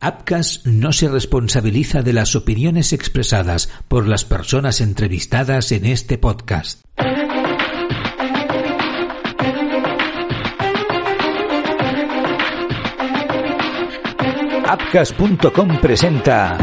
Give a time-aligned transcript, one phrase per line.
[0.00, 6.80] Apcas no se responsabiliza de las opiniones expresadas por las personas entrevistadas en este podcast.
[14.66, 16.56] Apcas.com presenta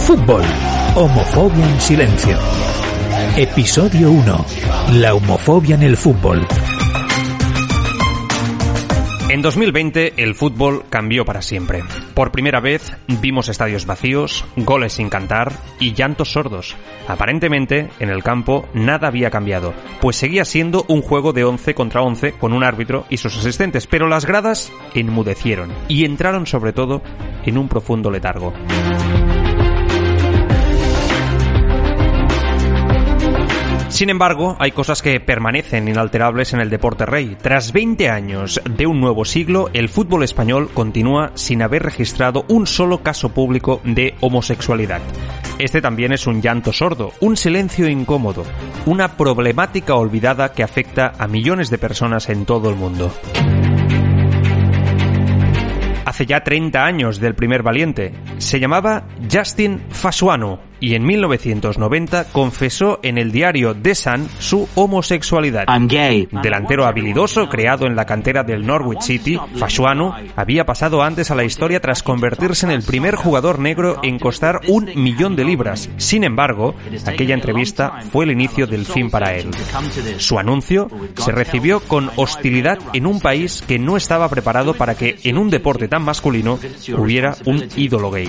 [0.00, 0.42] Fútbol.
[0.96, 2.63] Homofobia en silencio.
[3.36, 4.46] Episodio 1.
[4.92, 6.46] La homofobia en el fútbol.
[9.28, 11.82] En 2020 el fútbol cambió para siempre.
[12.14, 16.76] Por primera vez vimos estadios vacíos, goles sin cantar y llantos sordos.
[17.08, 22.02] Aparentemente, en el campo nada había cambiado, pues seguía siendo un juego de 11 contra
[22.02, 27.02] 11 con un árbitro y sus asistentes, pero las gradas enmudecieron y entraron sobre todo
[27.44, 28.52] en un profundo letargo.
[33.94, 37.36] Sin embargo, hay cosas que permanecen inalterables en el deporte rey.
[37.40, 42.66] Tras 20 años de un nuevo siglo, el fútbol español continúa sin haber registrado un
[42.66, 45.00] solo caso público de homosexualidad.
[45.60, 48.42] Este también es un llanto sordo, un silencio incómodo,
[48.84, 53.12] una problemática olvidada que afecta a millones de personas en todo el mundo
[56.14, 58.12] hace ya 30 años del primer valiente.
[58.38, 65.64] Se llamaba Justin Fasuano y en 1990 confesó en el diario The Sun su homosexualidad.
[66.42, 71.44] Delantero habilidoso creado en la cantera del Norwich City, Fasuano había pasado antes a la
[71.44, 75.88] historia tras convertirse en el primer jugador negro en costar un millón de libras.
[75.96, 76.74] Sin embargo,
[77.06, 79.52] aquella entrevista fue el inicio del fin para él.
[80.18, 85.16] Su anuncio se recibió con hostilidad en un país que no estaba preparado para que
[85.22, 86.58] en un deporte tan masculino
[86.98, 88.28] hubiera un ídolo gay.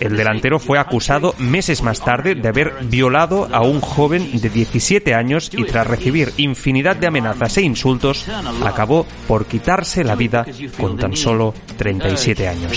[0.00, 5.14] El delantero fue acusado meses más tarde de haber violado a un joven de 17
[5.14, 8.26] años y tras recibir infinidad de amenazas e insultos,
[8.64, 10.46] acabó por quitarse la vida
[10.78, 12.72] con tan solo 37 años.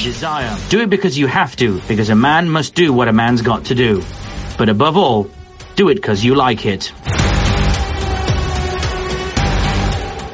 [0.69, 3.63] Do it because you have to, because a man must do what a man's got
[3.63, 4.02] to do.
[4.57, 5.28] But above all,
[5.75, 6.91] do it because you like it.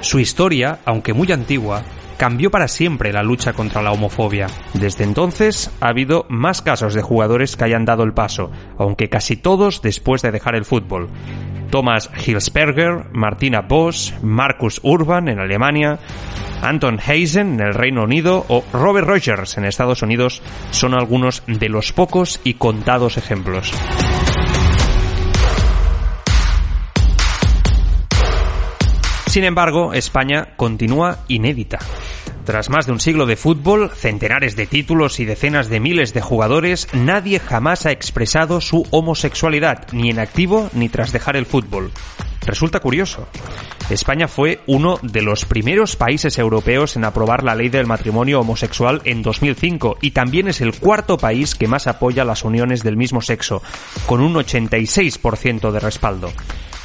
[0.01, 1.83] Su historia, aunque muy antigua,
[2.17, 4.47] cambió para siempre la lucha contra la homofobia.
[4.73, 9.35] Desde entonces ha habido más casos de jugadores que hayan dado el paso, aunque casi
[9.35, 11.09] todos después de dejar el fútbol.
[11.69, 15.99] Thomas Hilsberger, Martina Bosch, Marcus Urban en Alemania,
[16.61, 21.69] Anton Heisen en el Reino Unido o Robert Rogers en Estados Unidos son algunos de
[21.69, 23.73] los pocos y contados ejemplos.
[29.35, 31.77] Sin embargo, España continúa inédita.
[32.45, 36.21] Tras más de un siglo de fútbol, centenares de títulos y decenas de miles de
[36.21, 41.91] jugadores, nadie jamás ha expresado su homosexualidad, ni en activo ni tras dejar el fútbol.
[42.45, 43.27] Resulta curioso.
[43.89, 49.01] España fue uno de los primeros países europeos en aprobar la ley del matrimonio homosexual
[49.03, 53.19] en 2005 y también es el cuarto país que más apoya las uniones del mismo
[53.19, 53.61] sexo,
[54.05, 56.31] con un 86% de respaldo.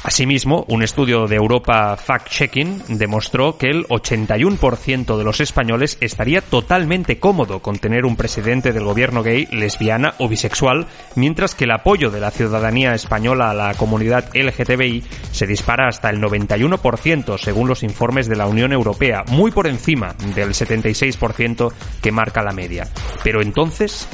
[0.03, 6.41] Asimismo, un estudio de Europa Fact Checking demostró que el 81% de los españoles estaría
[6.41, 11.71] totalmente cómodo con tener un presidente del gobierno gay, lesbiana o bisexual, mientras que el
[11.71, 17.67] apoyo de la ciudadanía española a la comunidad LGTBI se dispara hasta el 91% según
[17.67, 22.87] los informes de la Unión Europea, muy por encima del 76% que marca la media.
[23.23, 24.07] Pero entonces,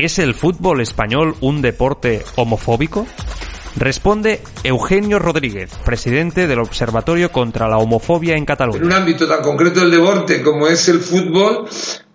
[0.00, 3.06] ¿es el fútbol español un deporte homofóbico?
[3.76, 8.78] Responde Eugenio Rodríguez, presidente del Observatorio contra la Homofobia en Cataluña.
[8.80, 11.68] En un ámbito tan concreto del deporte como es el fútbol,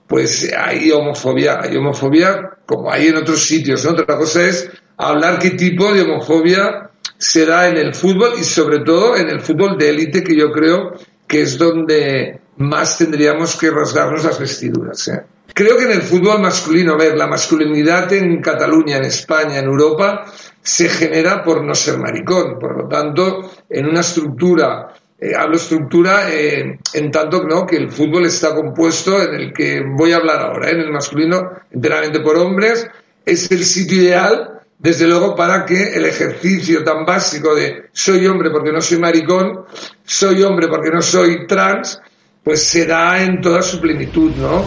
[0.07, 3.85] pues hay homofobia, hay homofobia como hay en otros sitios.
[3.85, 8.79] Otra cosa es hablar qué tipo de homofobia se da en el fútbol y sobre
[8.79, 10.93] todo en el fútbol de élite que yo creo
[11.27, 15.07] que es donde más tendríamos que rasgarnos las vestiduras.
[15.07, 15.23] ¿eh?
[15.53, 19.65] Creo que en el fútbol masculino, a ver, la masculinidad en Cataluña, en España, en
[19.65, 20.25] Europa,
[20.63, 22.57] se genera por no ser maricón.
[22.57, 27.65] Por lo tanto, en una estructura, eh, hablo estructura eh, en tanto ¿no?
[27.65, 31.42] que el fútbol está compuesto en el que voy a hablar ahora, en el masculino
[31.71, 32.88] enteramente por hombres,
[33.25, 38.50] es el sitio ideal, desde luego, para que el ejercicio tan básico de soy hombre
[38.50, 39.66] porque no soy maricón,
[40.04, 42.01] soy hombre porque no soy trans,
[42.44, 44.63] pues se da en toda su plenitud, ¿no?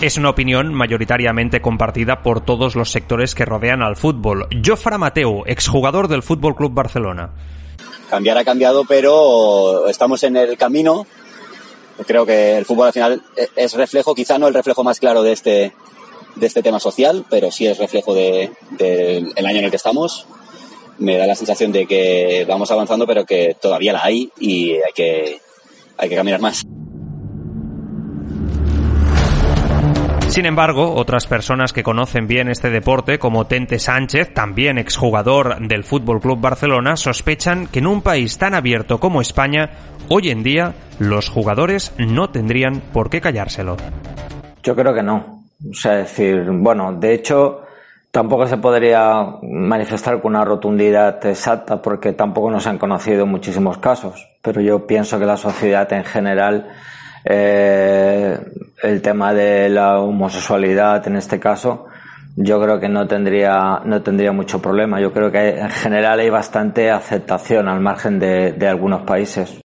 [0.00, 4.48] Es una opinión mayoritariamente compartida por todos los sectores que rodean al fútbol.
[4.64, 7.30] Jofra Mateu, exjugador del Fútbol Club Barcelona.
[8.08, 11.06] Cambiar ha cambiado, pero estamos en el camino.
[12.06, 13.22] Creo que el fútbol al final
[13.54, 15.72] es reflejo, quizá no el reflejo más claro de este,
[16.34, 18.56] de este tema social, pero sí es reflejo del
[19.36, 20.26] año en el que estamos
[20.98, 24.92] me da la sensación de que vamos avanzando, pero que todavía la hay y hay
[24.94, 25.40] que,
[25.96, 26.62] hay que caminar más.
[30.30, 35.82] Sin embargo, otras personas que conocen bien este deporte, como Tente Sánchez, también exjugador del
[35.82, 39.70] Fútbol Club Barcelona, sospechan que en un país tan abierto como España,
[40.08, 43.76] hoy en día los jugadores no tendrían por qué callárselo.
[44.62, 45.42] Yo creo que no.
[45.68, 47.62] O sea, decir, bueno, de hecho,
[48.12, 54.28] tampoco se podría manifestar con una rotundidad exacta porque tampoco nos han conocido muchísimos casos,
[54.42, 56.68] pero yo pienso que la sociedad en general
[57.24, 58.38] eh,
[58.82, 61.86] el tema de la homosexualidad en este caso,
[62.36, 65.00] yo creo que no tendría, no tendría mucho problema.
[65.00, 69.60] Yo creo que en general hay bastante aceptación al margen de, de algunos países.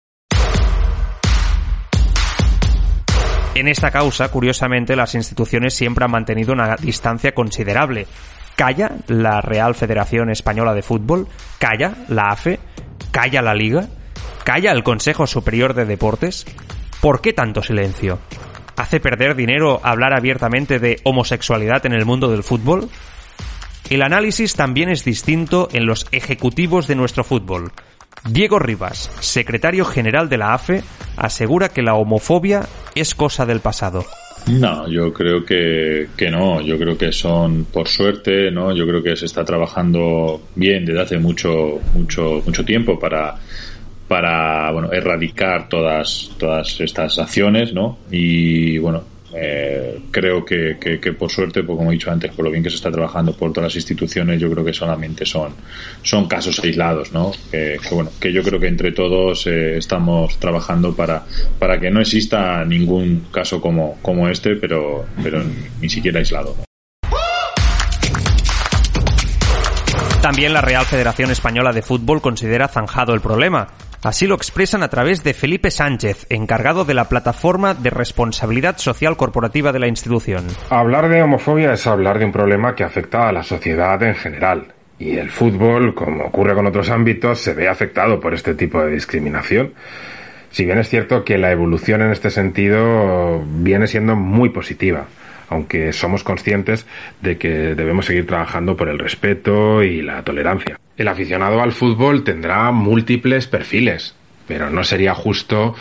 [3.54, 8.08] En esta causa, curiosamente, las instituciones siempre han mantenido una distancia considerable.
[8.56, 11.28] Calla la Real Federación Española de Fútbol,
[11.60, 12.60] calla la AFE,
[13.12, 13.88] calla la Liga,
[14.46, 16.46] calla el Consejo Superior de Deportes.
[17.02, 18.20] ¿Por qué tanto silencio?
[18.78, 22.90] ¿Hace perder dinero hablar abiertamente de homosexualidad en el mundo del fútbol?
[23.90, 27.72] El análisis también es distinto en los ejecutivos de nuestro fútbol.
[28.30, 30.84] Diego Rivas, secretario general de la AFE,
[31.18, 34.06] asegura que la homofobia es cosa del pasado.
[34.48, 38.76] No, yo creo que, que, no, yo creo que son por suerte, ¿no?
[38.76, 43.38] Yo creo que se está trabajando bien desde hace mucho, mucho, mucho tiempo para,
[44.12, 47.98] para bueno, erradicar todas, todas estas acciones, ¿no?
[48.12, 52.52] Y bueno, eh, creo que, que, por suerte, pues como he dicho antes, por lo
[52.52, 55.54] bien que se está trabajando por todas las instituciones, yo creo que solamente son,
[56.04, 57.32] son casos aislados, ¿no?
[57.50, 61.24] Que, bueno, que yo creo que entre todos eh, estamos trabajando para,
[61.58, 65.42] para que no exista ningún caso como, como este, pero, pero
[65.80, 66.54] ni siquiera aislado.
[70.22, 73.70] También la Real Federación Española de Fútbol considera zanjado el problema.
[74.04, 79.16] Así lo expresan a través de Felipe Sánchez, encargado de la plataforma de responsabilidad social
[79.16, 80.48] corporativa de la institución.
[80.72, 84.74] Hablar de homofobia es hablar de un problema que afecta a la sociedad en general.
[84.98, 88.92] Y el fútbol, como ocurre con otros ámbitos, se ve afectado por este tipo de
[88.92, 89.74] discriminación.
[90.50, 95.06] Si bien es cierto que la evolución en este sentido viene siendo muy positiva
[95.52, 96.88] aunque somos conscientes
[97.22, 100.81] de que debemos seguir trabajando por el respeto y la tolerancia.
[100.98, 104.16] El aficionado al fútbol tendrá múltiples perfiles,
[104.48, 105.76] pero no sería justo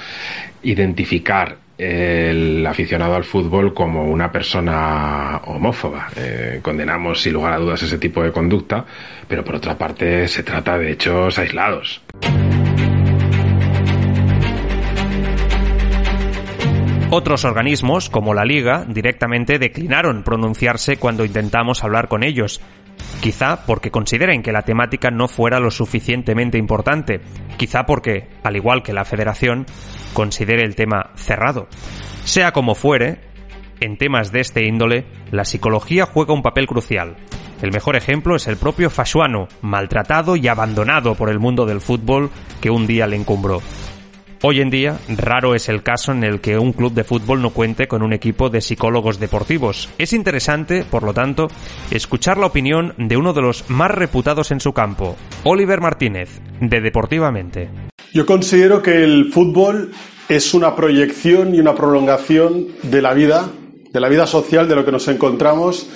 [0.63, 6.09] identificar el aficionado al fútbol como una persona homófoba.
[6.15, 8.85] Eh, condenamos sin lugar a dudas ese tipo de conducta,
[9.27, 12.03] pero por otra parte se trata de hechos aislados.
[17.13, 22.61] Otros organismos, como la Liga, directamente declinaron pronunciarse cuando intentamos hablar con ellos.
[23.21, 27.21] Quizá porque consideren que la temática no fuera lo suficientemente importante.
[27.57, 29.67] Quizá porque, al igual que la Federación,
[30.15, 31.69] considere el tema cerrado.
[32.25, 33.21] Sea como fuere,
[33.81, 37.17] en temas de este índole, la psicología juega un papel crucial.
[37.63, 42.31] El mejor ejemplo es el propio Fashuano, maltratado y abandonado por el mundo del fútbol
[42.61, 43.61] que un día le encumbró.
[44.43, 47.51] Hoy en día, raro es el caso en el que un club de fútbol no
[47.51, 49.91] cuente con un equipo de psicólogos deportivos.
[49.99, 51.49] Es interesante, por lo tanto,
[51.91, 55.15] escuchar la opinión de uno de los más reputados en su campo,
[55.45, 57.69] Oliver Martínez, de Deportivamente.
[58.15, 59.91] Yo considero que el fútbol
[60.31, 63.47] es una proyección y una prolongación de la vida,
[63.93, 65.87] de la vida social, de lo que nos encontramos,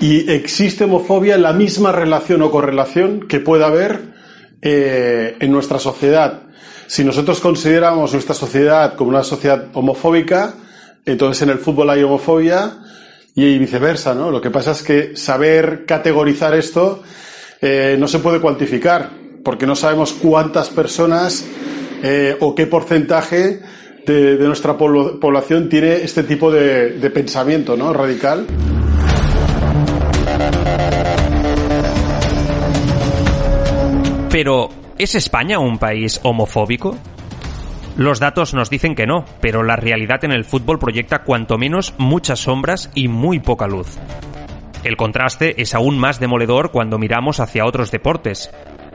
[0.00, 4.14] y existe homofobia en la misma relación o correlación que pueda haber
[4.62, 6.44] eh, en nuestra sociedad
[6.86, 10.54] si nosotros consideramos nuestra sociedad como una sociedad homofóbica,
[11.04, 12.78] entonces en el fútbol hay homofobia
[13.34, 14.30] y viceversa, ¿no?
[14.30, 17.02] Lo que pasa es que saber categorizar esto
[17.60, 19.10] eh, no se puede cuantificar,
[19.42, 21.44] porque no sabemos cuántas personas
[22.02, 23.60] eh, o qué porcentaje
[24.06, 27.92] de, nuestra población tiene este tipo de, de pensamiento, ¿no?
[27.92, 28.46] Radical.
[34.30, 36.96] Pero ¿Es España un país homofóbico?
[37.96, 41.94] Los datos nos dicen que no, pero la realidad en el fútbol proyecta cuanto menos
[41.98, 43.98] muchas sombras y muy poca luz.
[44.84, 48.52] El contraste es aún más demoledor cuando miramos hacia otros deportes.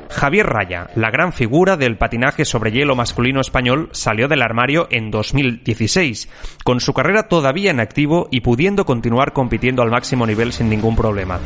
[0.09, 5.11] Javier Raya, la gran figura del patinaje sobre hielo masculino español, salió del armario en
[5.11, 6.29] 2016,
[6.63, 10.95] con su carrera todavía en activo y pudiendo continuar compitiendo al máximo nivel sin ningún
[10.95, 11.39] problema.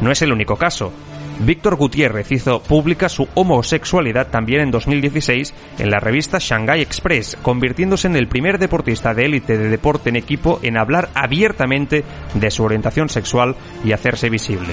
[0.00, 0.92] No es el único caso.
[1.38, 8.08] Víctor Gutiérrez hizo pública su homosexualidad también en 2016 en la revista Shanghai Express, convirtiéndose
[8.08, 12.64] en el primer deportista de élite de deporte en equipo en hablar abiertamente de su
[12.64, 14.72] orientación sexual y hacerse visible.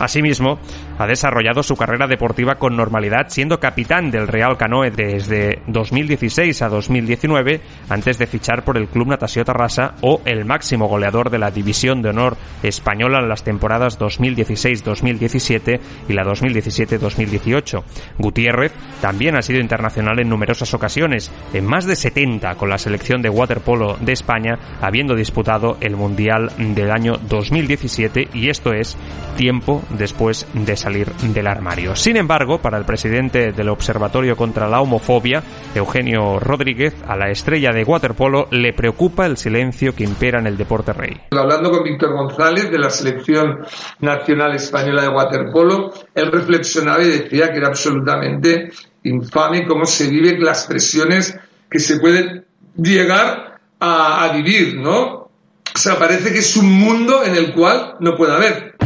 [0.00, 0.58] Asimismo,
[0.98, 6.68] ha desarrollado su carrera deportiva con normalidad siendo capitán del Real Canoe desde 2016 a
[6.68, 11.50] 2019 antes de fichar por el Club Natació Tarrasa o el máximo goleador de la
[11.50, 17.82] División de Honor española en las temporadas 2016-2017 y la 2017-2018.
[18.18, 23.22] Gutiérrez también ha sido internacional en numerosas ocasiones, en más de 70 con la selección
[23.22, 28.96] de waterpolo de España, habiendo disputado el Mundial del año 2017 y esto es
[29.36, 31.96] tiempo después de salir del armario.
[31.96, 35.42] Sin embargo, para el presidente del Observatorio contra la Homofobia,
[35.74, 40.56] Eugenio Rodríguez, a la estrella de waterpolo le preocupa el silencio que impera en el
[40.56, 41.20] deporte rey.
[41.32, 43.66] Hablando con Víctor González de la selección
[43.98, 48.70] nacional española de waterpolo, él reflexionaba y decía que era absolutamente
[49.02, 51.36] infame cómo se viven las presiones
[51.68, 52.44] que se pueden
[52.76, 55.30] llegar a, a vivir, ¿no?
[55.74, 58.76] O sea, parece que es un mundo en el cual no puede haber.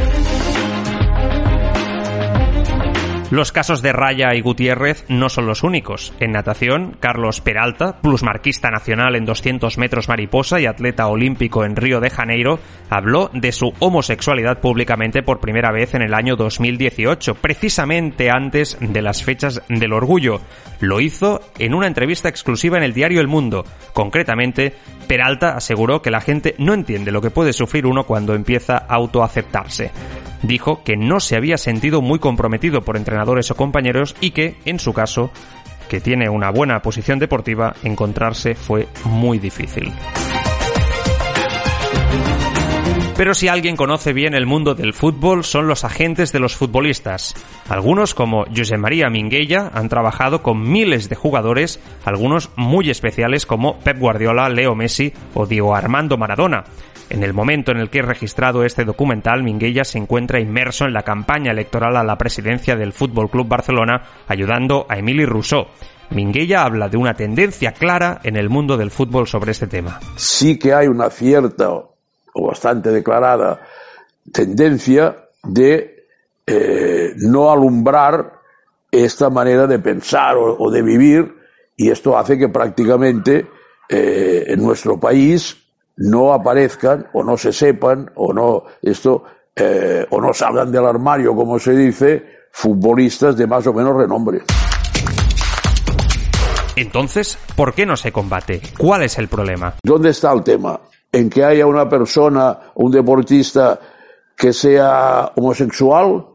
[3.31, 6.13] Los casos de Raya y Gutiérrez no son los únicos.
[6.19, 12.01] En natación, Carlos Peralta, plusmarquista nacional en 200 metros mariposa y atleta olímpico en Río
[12.01, 12.59] de Janeiro,
[12.89, 19.01] habló de su homosexualidad públicamente por primera vez en el año 2018, precisamente antes de
[19.01, 20.41] las fechas del orgullo.
[20.81, 23.65] Lo hizo en una entrevista exclusiva en el diario El Mundo.
[23.93, 24.75] Concretamente,
[25.07, 28.97] Peralta aseguró que la gente no entiende lo que puede sufrir uno cuando empieza a
[28.97, 29.93] autoaceptarse.
[30.43, 34.79] Dijo que no se había sentido muy comprometido por entrenadores o compañeros y que, en
[34.79, 35.31] su caso,
[35.89, 39.93] que tiene una buena posición deportiva, encontrarse fue muy difícil.
[43.21, 47.35] Pero si alguien conoce bien el mundo del fútbol son los agentes de los futbolistas.
[47.69, 53.79] Algunos, como José María Minguella, han trabajado con miles de jugadores, algunos muy especiales como
[53.81, 56.65] Pep Guardiola, Leo Messi o Diego Armando Maradona.
[57.11, 60.93] En el momento en el que he registrado este documental, Minguella se encuentra inmerso en
[60.93, 65.67] la campaña electoral a la presidencia del Fútbol Club Barcelona, ayudando a Emili Rousseau.
[66.11, 69.99] Minguella habla de una tendencia clara en el mundo del fútbol sobre este tema.
[70.15, 73.61] Sí que hay una cierta o bastante declarada
[74.33, 76.07] tendencia de
[76.47, 78.35] eh, no alumbrar
[78.91, 81.35] esta manera de pensar o, o, de vivir
[81.77, 83.47] y esto hace que prácticamente
[83.89, 85.57] eh, en nuestro país
[85.97, 91.35] no aparezcan o no se sepan o no esto eh, o no salgan del armario
[91.35, 94.43] como se dice futbolistas de más o menos renombre.
[96.77, 98.61] Entonces, ¿por qué no se combate?
[98.79, 99.75] ¿Cuál es el problema?
[99.83, 100.81] ¿Dónde está el tema?
[101.13, 103.79] En que haya una persona, un deportista
[104.37, 106.30] que sea homosexual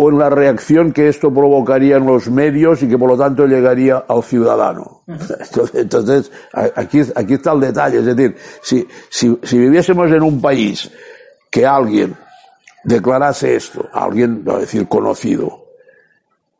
[0.00, 3.46] o en la reacción que esto provocaría en los medios y que por lo tanto
[3.46, 5.02] llegaría al ciudadano.
[5.08, 7.98] Entonces, entonces aquí, aquí está el detalle.
[7.98, 10.88] Es decir, si, si, si viviésemos en un país
[11.50, 12.14] que alguien
[12.84, 15.64] declarase esto, alguien, va a decir conocido,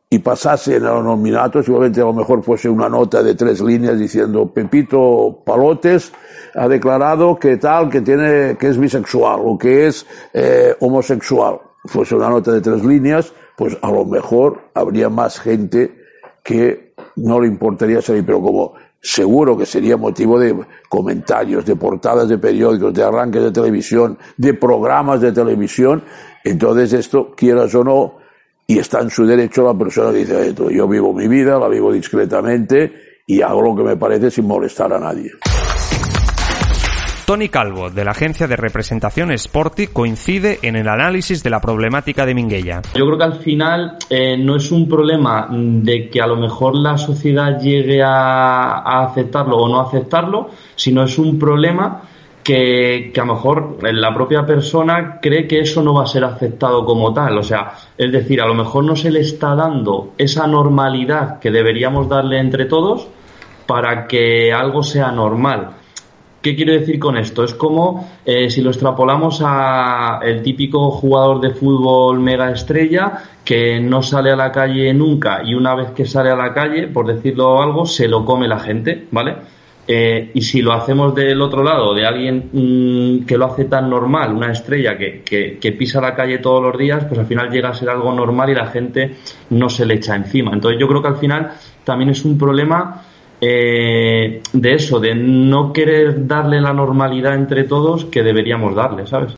[0.09, 3.97] y pasase en los nominatos, igualmente a lo mejor fuese una nota de tres líneas
[3.97, 6.11] diciendo Pepito Palotes
[6.55, 12.15] ha declarado que tal, que tiene, que es bisexual o que es eh, homosexual fuese
[12.15, 15.97] una nota de tres líneas, pues a lo mejor habría más gente
[16.43, 20.55] que no le importaría salir, pero como seguro que sería motivo de
[20.89, 26.03] comentarios, de portadas de periódicos, de arranques de televisión, de programas de televisión,
[26.43, 28.17] entonces esto, quieras o no,
[28.67, 31.67] y está en su derecho la persona que dice esto, yo vivo mi vida, la
[31.67, 32.93] vivo discretamente
[33.25, 35.31] y hago lo que me parece sin molestar a nadie.
[37.29, 42.25] Tony Calvo, de la agencia de representación Sporty, coincide en el análisis de la problemática
[42.25, 42.81] de Minguella.
[42.95, 46.75] Yo creo que al final eh, no es un problema de que a lo mejor
[46.75, 52.01] la sociedad llegue a, a aceptarlo o no aceptarlo, sino es un problema
[52.43, 56.23] que, que, a lo mejor la propia persona cree que eso no va a ser
[56.23, 57.37] aceptado como tal.
[57.37, 61.51] O sea, es decir, a lo mejor no se le está dando esa normalidad que
[61.51, 63.07] deberíamos darle entre todos
[63.67, 65.75] para que algo sea normal.
[66.41, 67.43] ¿Qué quiero decir con esto?
[67.43, 73.81] Es como eh, si lo extrapolamos a el típico jugador de fútbol mega estrella que
[73.81, 77.07] no sale a la calle nunca y una vez que sale a la calle, por
[77.07, 79.35] decirlo algo, se lo come la gente, ¿vale?
[79.85, 83.89] Eh, y si lo hacemos del otro lado, de alguien mmm, que lo hace tan
[83.89, 87.49] normal, una estrella que, que, que, pisa la calle todos los días, pues al final
[87.49, 89.15] llega a ser algo normal y la gente
[89.49, 90.53] no se le echa encima.
[90.53, 91.51] Entonces yo creo que al final
[91.83, 93.01] también es un problema
[93.41, 99.35] eh, de eso, de no querer darle la normalidad entre todos que deberíamos darle, ¿sabes?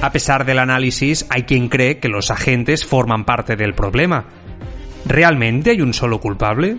[0.00, 4.26] A pesar del análisis, hay quien cree que los agentes forman parte del problema.
[5.04, 6.78] ¿Realmente hay un solo culpable?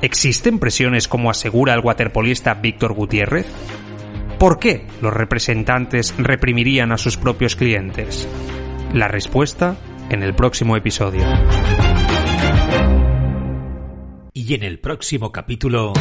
[0.00, 3.46] ¿Existen presiones como asegura el waterpolista Víctor Gutiérrez?
[4.38, 8.28] ¿Por qué los representantes reprimirían a sus propios clientes?
[8.92, 9.76] La respuesta
[10.10, 11.22] en el próximo episodio.
[14.38, 15.94] Y en el próximo capítulo...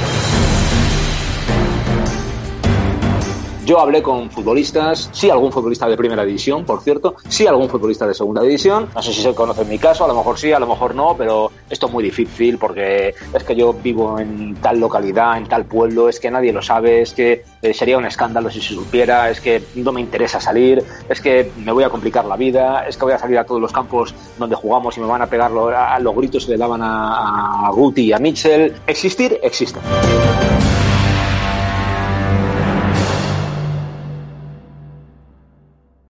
[3.66, 8.06] Yo hablé con futbolistas, sí algún futbolista de primera división, por cierto, sí algún futbolista
[8.06, 8.90] de segunda división.
[8.94, 10.94] No sé si se conoce en mi caso, a lo mejor sí, a lo mejor
[10.94, 15.48] no, pero esto es muy difícil porque es que yo vivo en tal localidad, en
[15.48, 18.74] tal pueblo, es que nadie lo sabe, es que eh, sería un escándalo si se
[18.74, 22.86] supiera, es que no me interesa salir, es que me voy a complicar la vida,
[22.88, 25.28] es que voy a salir a todos los campos donde jugamos y me van a
[25.28, 28.74] pegar los, a los gritos que le daban a, a Guti y a Mitchell.
[28.88, 29.80] Existir, existe.